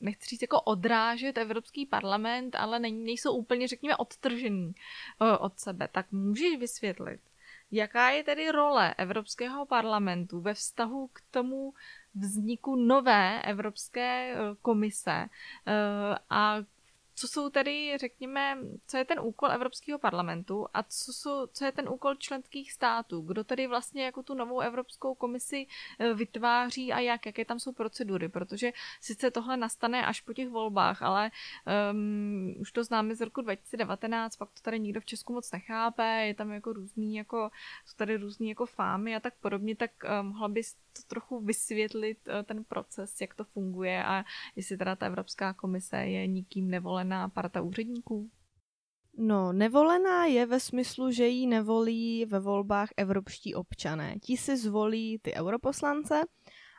[0.00, 4.72] nechci říct jako odrážet Evropský parlament, ale nejsou úplně, řekněme, odtržený
[5.38, 5.88] od sebe.
[5.92, 7.20] Tak můžeš vysvětlit,
[7.72, 11.74] Jaká je tedy role Evropského parlamentu ve vztahu k tomu
[12.14, 16.56] vzniku nové Evropské eh, komise eh, a
[17.22, 21.72] co jsou tedy, řekněme, co je ten úkol Evropského parlamentu a co, jsou, co je
[21.72, 23.20] ten úkol členských států?
[23.20, 25.66] Kdo tedy vlastně jako tu novou Evropskou komisi
[25.98, 27.26] eh, vytváří a jak?
[27.26, 28.28] Jaké tam jsou procedury?
[28.28, 31.30] Protože sice tohle nastane až po těch volbách, ale
[31.92, 36.26] um, už to známe z roku 2019, pak to tady nikdo v Česku moc nechápe,
[36.26, 37.50] je tam jako různý, jako,
[37.86, 42.18] jsou tady různý jako fámy a tak podobně, tak um, mohla bys to trochu vysvětlit,
[42.28, 44.24] uh, ten proces, jak to funguje a
[44.56, 48.30] jestli teda ta Evropská komise je nikým nevolená parta úředníků?
[49.18, 54.16] No, nevolená je ve smyslu, že ji nevolí ve volbách evropští občané.
[54.22, 56.20] Ti si zvolí ty europoslance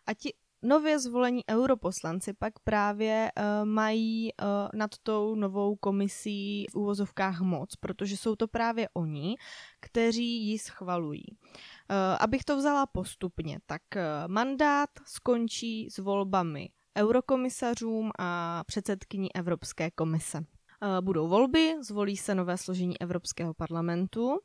[0.05, 6.75] a ti nově zvolení europoslanci pak právě uh, mají uh, nad tou novou komisí v
[6.75, 9.35] úvozovkách moc, protože jsou to právě oni,
[9.79, 11.25] kteří ji schvalují.
[11.31, 11.37] Uh,
[12.19, 20.37] abych to vzala postupně, tak uh, mandát skončí s volbami eurokomisařům a předsedkyní Evropské komise.
[20.37, 24.39] Eh, budou volby, zvolí se nové složení Evropského parlamentu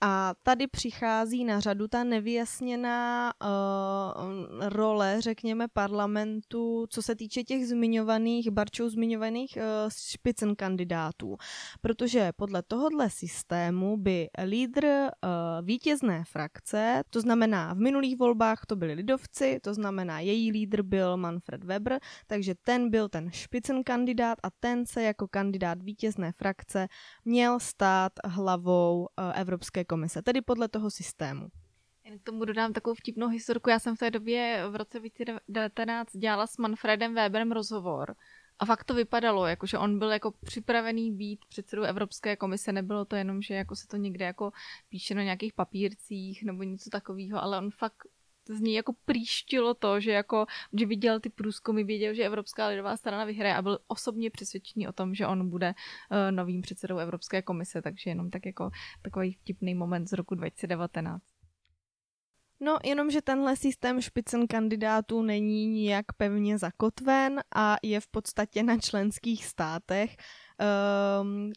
[0.00, 7.66] a tady přichází na řadu ta nevyjasněná uh, role, řekněme, parlamentu, co se týče těch
[7.66, 11.36] zmiňovaných, Barčou zmiňovaných uh, špicen kandidátů.
[11.80, 15.08] Protože podle tohohle systému by lídr uh,
[15.62, 21.16] vítězné frakce, to znamená v minulých volbách to byli lidovci, to znamená její lídr byl
[21.16, 26.88] Manfred Weber, takže ten byl ten špicen kandidát a ten se jako kandidát vítězné frakce
[27.24, 31.48] měl stát hlavou uh, Evropské komise, tedy podle toho systému.
[32.04, 33.70] Jen k tomu dodám takovou vtipnou historku.
[33.70, 38.14] Já jsem v té době v roce 2019 dělala s Manfredem Weberem rozhovor
[38.58, 43.04] a fakt to vypadalo, jako že on byl jako připravený být předsedou Evropské komise, nebylo
[43.04, 44.52] to jenom, že jako se to někde jako
[44.88, 48.06] píše na nějakých papírcích nebo něco takového, ale on fakt
[48.48, 50.46] z ní jako příštilo to, že jako,
[50.78, 54.92] že viděl ty průzkumy, věděl, že Evropská lidová strana vyhraje a byl osobně přesvědčený o
[54.92, 58.70] tom, že on bude uh, novým předsedou Evropské komise, takže jenom tak jako
[59.02, 61.22] takový vtipný moment z roku 2019.
[62.60, 68.78] No, jenomže tenhle systém špicen kandidátů není nijak pevně zakotven a je v podstatě na
[68.78, 70.16] členských státech.
[71.22, 71.52] Um,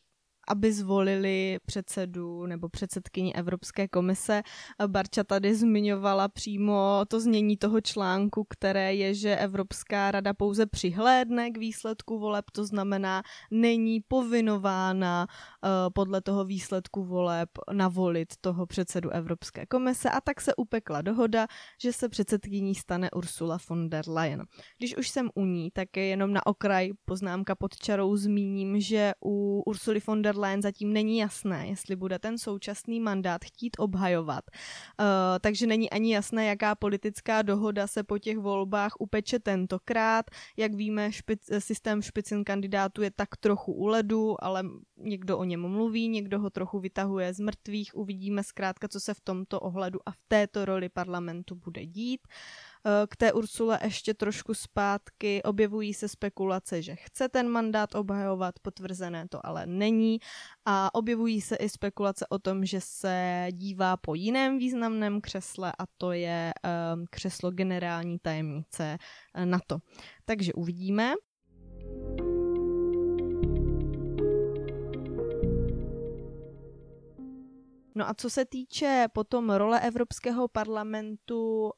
[0.52, 4.42] aby zvolili předsedu nebo předsedkyni Evropské komise.
[4.88, 11.52] Barča tady zmiňovala přímo to znění toho článku, které je, že Evropská rada pouze přihlédne
[11.52, 19.10] k výsledku voleb, to znamená, není povinována uh, podle toho výsledku voleb navolit toho předsedu
[19.10, 21.48] Evropské komise a tak se upekla dohoda,
[21.82, 24.44] že se předsedkyní stane Ursula von der Leyen.
[24.78, 29.12] Když už jsem u ní, tak je jenom na okraj poznámka pod čarou zmíním, že
[29.26, 34.44] u Ursuly von der Leyen zatím není jasné, jestli bude ten současný mandát chtít obhajovat.
[35.00, 35.06] Uh,
[35.42, 40.26] takže není ani jasné, jaká politická dohoda se po těch volbách upeče tentokrát.
[40.58, 44.64] Jak víme, špic, systém špicin kandidátů je tak trochu u ledu, ale
[44.98, 47.96] někdo o něm mluví, někdo ho trochu vytahuje z mrtvých.
[47.96, 52.22] Uvidíme zkrátka, co se v tomto ohledu a v této roli parlamentu bude dít.
[52.28, 52.71] Uh, Eh,
[53.10, 55.44] k té Ursule ještě trošku zpátky.
[55.44, 60.20] Objevují se spekulace, že chce ten mandát obhajovat, potvrzené to ale není.
[60.66, 65.84] A objevují se i spekulace o tom, že se dívá po jiném významném křesle a
[65.98, 66.52] to je
[66.96, 68.98] um, křeslo generální tajemnice
[69.36, 69.78] eh, NATO.
[70.26, 71.14] Takže uvidíme.
[77.96, 81.70] No a co se týče potom role Evropského parlamentu uh,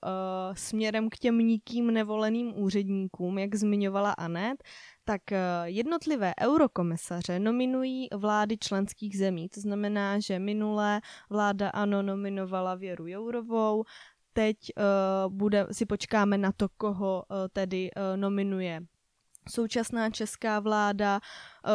[0.53, 4.63] směrem k těm nikým nevoleným úředníkům, jak zmiňovala Anet,
[5.03, 9.49] tak uh, jednotlivé eurokomisaře nominují vlády členských zemí.
[9.49, 13.83] To znamená, že minulé vláda ANO nominovala Věru Jourovou,
[14.33, 18.81] teď uh, bude, si počkáme na to, koho uh, tedy uh, nominuje
[19.49, 21.19] současná česká vláda.
[21.65, 21.71] Uh,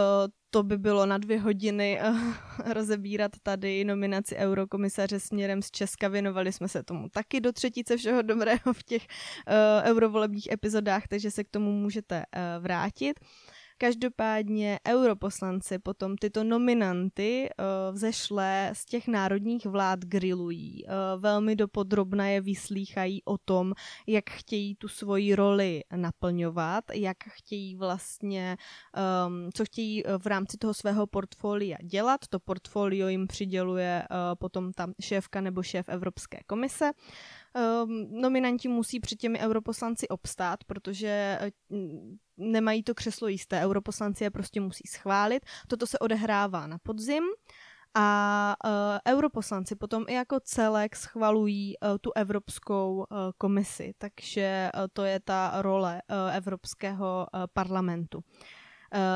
[0.50, 2.34] to by bylo na dvě hodiny uh,
[2.72, 6.08] rozebírat tady nominaci eurokomisaře směrem z Česka.
[6.08, 11.30] Věnovali jsme se tomu taky do třetice všeho dobrého v těch uh, eurovolebních epizodách, takže
[11.30, 12.24] se k tomu můžete
[12.60, 13.20] vrátit.
[13.80, 20.84] Každopádně europoslanci potom tyto nominanty uh, vzešlé z těch národních vlád grillují.
[20.84, 23.72] Uh, velmi dopodrobna je vyslýchají o tom,
[24.06, 28.56] jak chtějí tu svoji roli naplňovat, jak chtějí vlastně,
[29.26, 32.20] um, co chtějí v rámci toho svého portfolia dělat.
[32.30, 34.02] To portfolio jim přiděluje
[34.38, 36.90] potom ta šéfka nebo šéf Evropské komise.
[37.84, 41.38] Um, nominanti musí před těmi europoslanci obstát, protože
[42.38, 43.60] nemají to křeslo jisté.
[43.60, 45.46] Europoslanci je prostě musí schválit.
[45.66, 47.24] Toto se odehrává na podzim
[47.94, 48.70] a uh,
[49.12, 55.20] europoslanci potom i jako celek schvalují uh, tu Evropskou uh, komisi, takže uh, to je
[55.20, 58.20] ta role uh, Evropského uh, parlamentu.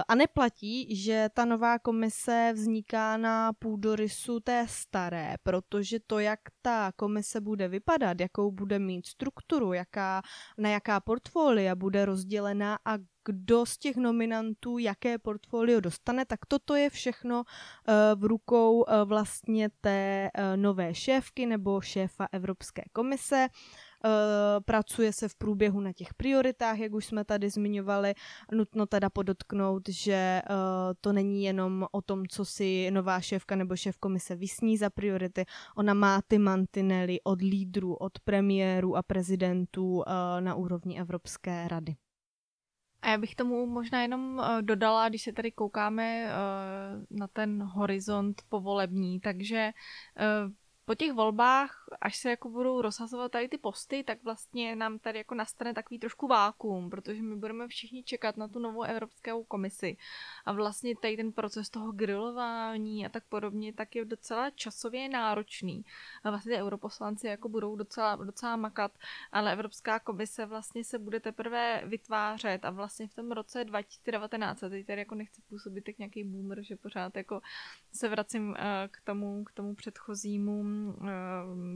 [0.08, 6.92] A neplatí, že ta nová komise vzniká na půdorysu té staré, protože to, jak ta
[6.96, 10.22] komise bude vypadat, jakou bude mít strukturu, jaká,
[10.58, 16.74] na jaká portfolia bude rozdělená a kdo z těch nominantů jaké portfolio dostane, tak toto
[16.74, 23.48] je všechno uh, v rukou uh, vlastně té nové šéfky nebo šéfa Evropské komise.
[24.04, 28.14] Eh, pracuje se v průběhu na těch prioritách, jak už jsme tady zmiňovali.
[28.52, 30.42] Nutno teda podotknout, že eh,
[31.00, 35.44] to není jenom o tom, co si nová šéfka nebo šéf komise vysní za priority.
[35.76, 41.94] Ona má ty mantinely od lídrů, od premiérů a prezidentů eh, na úrovni Evropské rady.
[43.02, 46.32] A já bych tomu možná jenom dodala, když se tady koukáme
[47.10, 49.70] na ten horizont povolební, takže
[50.84, 55.18] po těch volbách, až se jako budou rozhazovat tady ty posty, tak vlastně nám tady
[55.18, 59.96] jako nastane takový trošku vákuum, protože my budeme všichni čekat na tu novou Evropskou komisi.
[60.44, 65.84] A vlastně tady ten proces toho grilování a tak podobně, tak je docela časově náročný.
[66.24, 68.92] A vlastně ty europoslanci jako budou docela, docela makat,
[69.32, 74.68] ale Evropská komise vlastně se bude teprve vytvářet a vlastně v tom roce 2019, a
[74.68, 77.40] teď tady jako nechci působit jak nějaký boomer, že pořád jako
[77.92, 80.71] se vracím eh, k tomu, k tomu předchozímu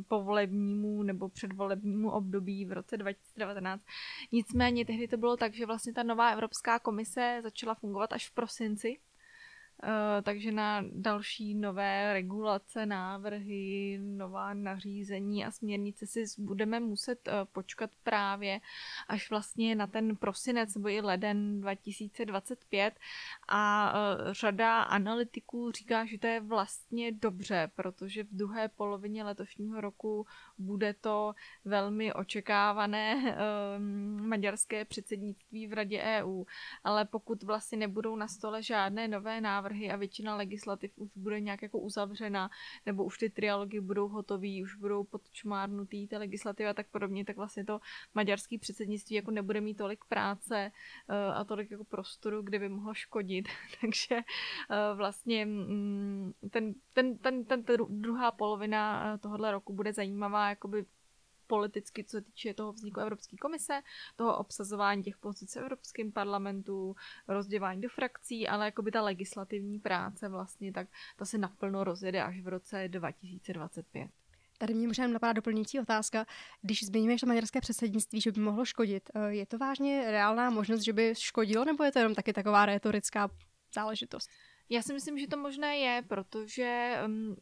[0.08, 3.84] povolebnímu nebo předvolebnímu období v roce 2019.
[4.32, 8.34] Nicméně tehdy to bylo tak, že vlastně ta nová Evropská komise začala fungovat až v
[8.34, 9.05] prosinci Eh,
[10.22, 17.90] takže na další nové regulace, návrhy, nová nařízení a směrnice si budeme muset eh, počkat
[18.02, 18.60] právě
[19.08, 22.94] až vlastně na ten prosinec nebo i leden 2025
[23.48, 29.80] a eh, řada analytiků říká, že to je vlastně dobře, protože v druhé polovině letošního
[29.80, 30.26] roku
[30.58, 33.36] bude to velmi očekávané
[34.20, 36.44] maďarské předsednictví v Radě EU,
[36.84, 41.62] ale pokud vlastně nebudou na stole žádné nové návrhy, a většina legislativ už bude nějak
[41.62, 42.50] jako uzavřena,
[42.86, 47.36] nebo už ty trialogy budou hotový, už budou podčmárnutý ty legislativy a tak podobně, tak
[47.36, 47.80] vlastně to
[48.14, 50.72] maďarský předsednictví jako nebude mít tolik práce
[51.08, 53.48] uh, a tolik jako prostoru, kde by mohlo škodit.
[53.80, 59.92] Takže uh, vlastně um, ten, ten, ten, ten, ten druhá polovina uh, tohohle roku bude
[59.92, 60.86] zajímavá jakoby
[61.46, 63.82] politicky, co se týče toho vzniku Evropské komise,
[64.16, 66.96] toho obsazování těch pozic v Evropském parlamentu,
[67.28, 72.22] rozdělání do frakcí, ale jako by ta legislativní práce vlastně, tak ta se naplno rozjede
[72.22, 74.10] až v roce 2025.
[74.58, 76.26] Tady mě možná napadá doplňující otázka.
[76.62, 80.80] Když zmiňuješ to maďarské předsednictví, že by mohlo škodit, eh, je to vážně reálná možnost,
[80.80, 83.30] že by škodilo, nebo je to jenom taky taková retorická
[83.74, 84.30] záležitost?
[84.68, 87.36] Já si myslím, že to možné je, protože um,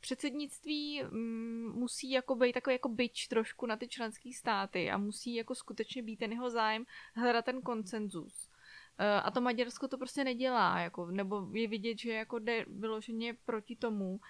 [0.00, 5.34] předsednictví mm, musí jako být takový jako byč trošku na ty členské státy a musí
[5.34, 6.84] jako skutečně být ten jeho zájem
[7.14, 8.49] hledat ten koncenzus.
[9.02, 13.34] Eh, a to Maďarsko to prostě nedělá, jako, nebo je vidět, že jako jde vyloženě
[13.44, 14.20] proti tomu.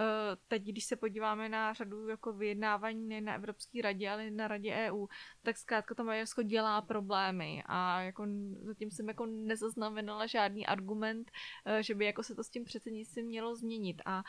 [0.00, 0.04] Eh,
[0.48, 4.74] teď, když se podíváme na řadu jako vyjednávání ne na Evropské radě, ale na radě
[4.74, 5.06] EU,
[5.42, 8.26] tak zkrátka to Maďarsko dělá problémy a jako
[8.62, 11.30] zatím jsem jako nezaznamenala žádný argument,
[11.66, 14.22] eh, že by jako se to s tím předsednictvím mělo změnit a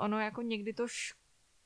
[0.00, 1.23] ono jako někdy to škodí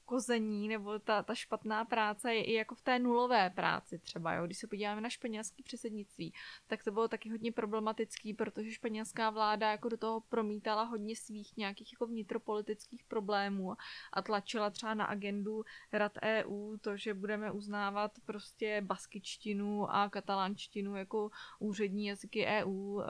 [0.09, 4.47] kození nebo ta, ta špatná práce je i jako v té nulové práci třeba, jo.
[4.47, 6.33] Když se podíváme na španělské předsednictví,
[6.67, 11.57] tak to bylo taky hodně problematický, protože španělská vláda jako do toho promítala hodně svých
[11.57, 13.77] nějakých jako vnitropolitických problémů
[14.13, 20.97] a tlačila třeba na agendu rad EU to, že budeme uznávat prostě baskičtinu a katalánštinu
[20.97, 23.05] jako úřední jazyky EU, eh,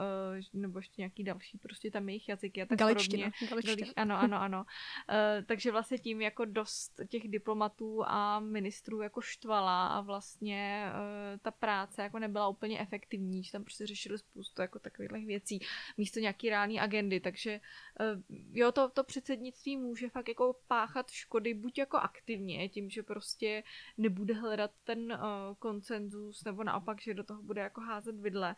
[0.53, 3.65] nebo ještě nějaký další prostě tam jejich jazyky a tak Galičtina, podobně.
[3.65, 3.93] Galičtina.
[3.95, 4.65] Ano, ano, ano.
[5.09, 11.39] Eh, takže vlastně tím jako dost těch diplomatů a ministrů jako štvala a vlastně uh,
[11.41, 15.59] ta práce jako nebyla úplně efektivní, že tam prostě řešili spoustu jako takových věcí
[15.97, 17.59] místo nějaký reální agendy, takže
[17.99, 18.21] uh,
[18.53, 23.63] jo, to, to předsednictví může fakt jako páchat škody buď jako aktivně, tím, že prostě
[23.97, 25.19] nebude hledat ten uh,
[25.59, 28.55] koncenzus, nebo naopak, že do toho bude jako házet vidle,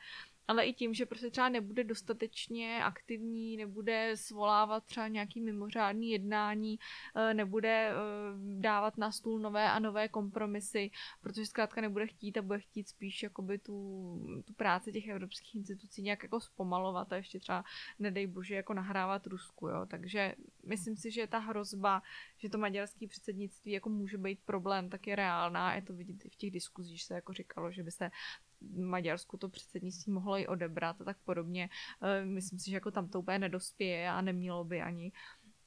[0.47, 6.79] ale i tím, že prostě třeba nebude dostatečně aktivní, nebude svolávat třeba nějaký mimořádný jednání,
[7.15, 7.93] eh, nebude eh,
[8.59, 13.23] dávat na stůl nové a nové kompromisy, protože zkrátka nebude chtít a bude chtít spíš
[13.23, 13.73] jakoby tu,
[14.45, 17.63] tu práci těch evropských institucí nějak jako zpomalovat a ještě třeba,
[17.99, 19.85] nedej bože, jako nahrávat Rusku, jo.
[19.85, 20.35] Takže
[20.65, 22.01] myslím si, že ta hrozba,
[22.37, 25.75] že to maďarské předsednictví jako může být problém, tak je reálná.
[25.75, 28.11] Je to vidět i v těch diskuzích, že se jako říkalo, že by se
[28.77, 31.69] Maďarsku to předsednictví mohlo i odebrat a tak podobně.
[32.01, 35.11] Eh, myslím si, že jako tam to úplně nedospěje a nemělo by ani.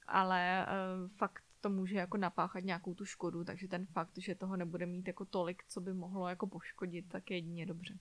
[0.06, 0.68] Ale eh,
[1.16, 5.06] fakt to může jako napáchat nějakou tu škodu, takže ten fakt, že toho nebude mít
[5.06, 7.98] jako tolik, co by mohlo jako poškodit, tak je jedině dobře.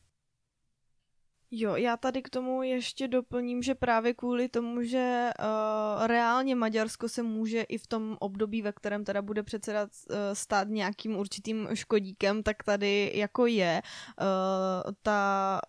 [1.55, 7.09] Jo, já tady k tomu ještě doplním, že právě kvůli tomu, že uh, reálně Maďarsko
[7.09, 11.67] se může i v tom období, ve kterém teda bude předsedat uh, stát nějakým určitým
[11.73, 13.81] škodíkem, tak tady jako je
[14.21, 15.61] uh, ta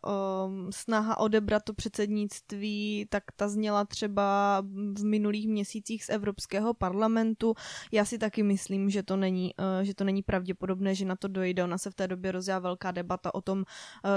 [0.46, 4.60] um, snaha odebrat to předsednictví, tak ta zněla třeba
[4.98, 7.54] v minulých měsících z Evropského parlamentu.
[7.92, 11.28] Já si taky myslím, že to není, uh, že to není pravděpodobné, že na to
[11.28, 11.64] dojde.
[11.64, 13.64] Ona se v té době rozjela velká debata o tom, uh,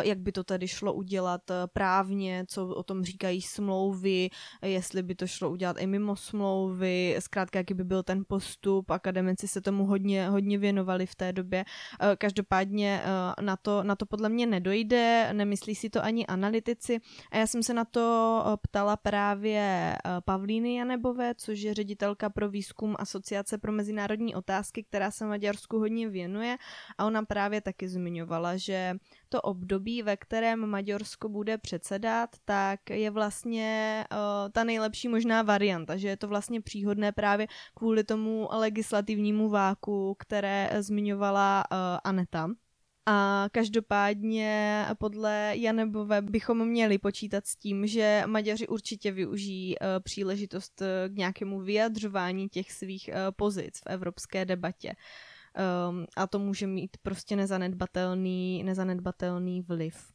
[0.01, 1.41] jak by to tady šlo udělat
[1.74, 4.30] právně, co o tom říkají smlouvy,
[4.62, 9.47] jestli by to šlo udělat i mimo smlouvy, zkrátka jaký by byl ten postup, akademici
[9.47, 11.66] se tomu hodně, hodně věnovali v té době.
[12.01, 16.99] Eh, každopádně eh, na to, na to podle mě nedojde, nemyslí si to ani analytici.
[17.32, 18.03] A já jsem se na to
[18.45, 19.95] eh, ptala právě
[20.26, 26.10] Pavlíny Janebové, což je ředitelka pro výzkum Asociace pro mezinárodní otázky, která se Maďarsku hodně
[26.10, 26.58] věnuje.
[26.97, 28.95] A ona právě taky zmiňovala, že
[29.30, 34.17] to období, ve kterém Maďarsko bude předsedat, tak je vlastně uh,
[34.51, 40.69] ta nejlepší možná varianta, že je to vlastně příhodné právě kvůli tomu legislativnímu váku, které
[40.80, 42.49] zmiňovala uh, Aneta.
[43.09, 51.17] A každopádně podle Janebové bychom měli počítat s tím, že Maďaři určitě využijí příležitost k
[51.17, 54.93] nějakému vyjadřování těch svých pozic v evropské debatě.
[55.89, 60.14] Um, a to může mít prostě nezanedbatelný, nezanedbatelný vliv.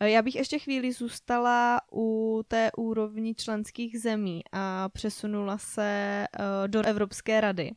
[0.00, 6.26] Já bych ještě chvíli zůstala u té úrovni členských zemí a přesunula se
[6.66, 7.72] do Evropské rady.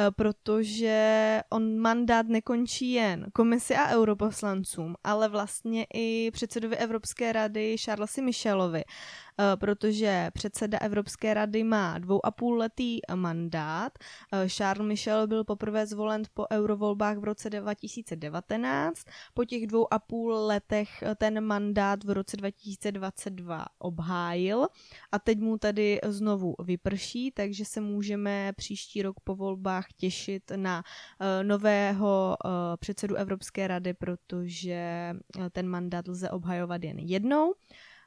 [0.00, 7.76] Eh, protože on mandát nekončí jen komisi a europoslancům, ale vlastně i předsedovi Evropské rady
[7.78, 8.82] Charlesi Michelovi.
[9.40, 13.92] Eh, protože předseda Evropské rady má dvou a půl letý mandát.
[14.32, 19.04] Eh, Charles Michel byl poprvé zvolen po eurovolbách v roce 2019.
[19.34, 24.66] Po těch dvou a půl letech eh, ten mandát v roce 2022 obhájil
[25.12, 30.82] a teď mu tady znovu vyprší, takže se můžeme příští rok po volbách těšit na
[31.42, 32.36] nového
[32.80, 35.12] předsedu Evropské rady, protože
[35.52, 37.54] ten mandát lze obhajovat jen jednou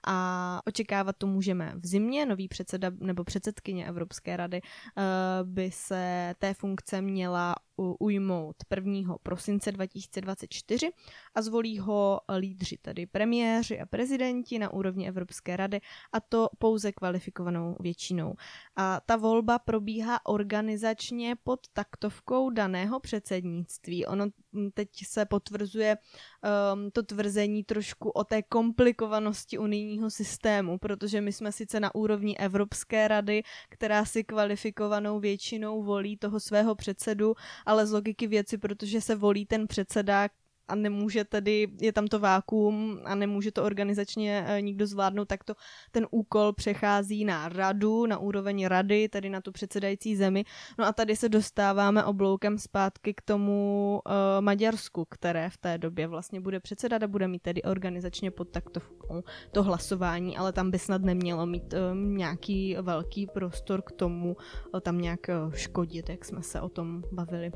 [0.08, 2.26] a očekávat to můžeme v zimě.
[2.26, 5.01] Nový předseda nebo předsedkyně Evropské rady eh,
[5.43, 9.15] by se té funkce měla ujmout 1.
[9.24, 10.91] prosince 2024
[11.36, 16.91] a zvolí ho lídři, tedy premiéři a prezidenti na úrovni Evropské rady a to pouze
[16.91, 18.36] kvalifikovanou většinou.
[18.76, 24.05] A ta volba probíhá organizačně pod taktovkou daného předsednictví.
[24.05, 24.26] Ono
[24.74, 31.51] teď se potvrzuje um, to tvrzení trošku o té komplikovanosti unijního systému, protože my jsme
[31.51, 37.36] sice na úrovni Evropské rady, která si kvalifikovanou většinou volí toho svého předsedu,
[37.66, 40.30] ale z logiky věci, protože se volí ten předseda,
[40.68, 45.43] a nemůže tedy, je tam to vákuum a nemůže to organizačně e, nikdo zvládnout, tak
[45.43, 45.53] to
[45.91, 50.43] ten úkol přechází na radu, na úroveň rady, tedy na tu předsedající zemi.
[50.80, 56.07] No a tady se dostáváme obloukem zpátky k tomu uh, Maďarsku, které v té době
[56.07, 60.80] vlastně bude předsedat a bude mít tedy organizačně pod taktovkou to hlasování, ale tam by
[60.80, 64.36] snad nemělo mít uh, nějaký velký prostor k tomu
[64.74, 67.51] uh, tam nějak uh, škodit, jak jsme se o tom bavili.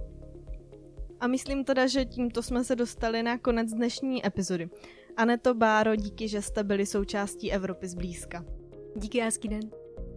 [1.20, 4.70] A myslím teda, že tímto jsme se dostali na konec dnešní epizody.
[5.18, 8.46] Aneto Báro, díky, že jste byli součástí Evropy zblízka.
[8.96, 9.70] Díky, hezký den.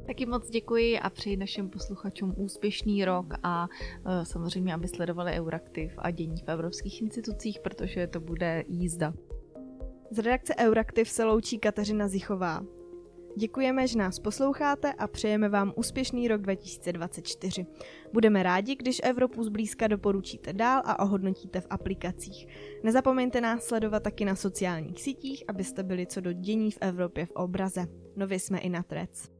[0.06, 5.92] Taky moc děkuji a přeji našim posluchačům úspěšný rok a uh, samozřejmě, aby sledovali Euraktiv
[5.98, 9.14] a dění v evropských institucích, protože to bude jízda.
[10.10, 12.62] Z redakce Euraktiv se loučí Kateřina Zichová.
[13.36, 17.66] Děkujeme, že nás posloucháte a přejeme vám úspěšný rok 2024.
[18.12, 22.46] Budeme rádi, když Evropu zblízka doporučíte dál a ohodnotíte v aplikacích.
[22.82, 27.32] Nezapomeňte nás sledovat taky na sociálních sítích, abyste byli co do dění v Evropě v
[27.32, 27.86] obraze.
[28.16, 29.39] Nově jsme i na Trec.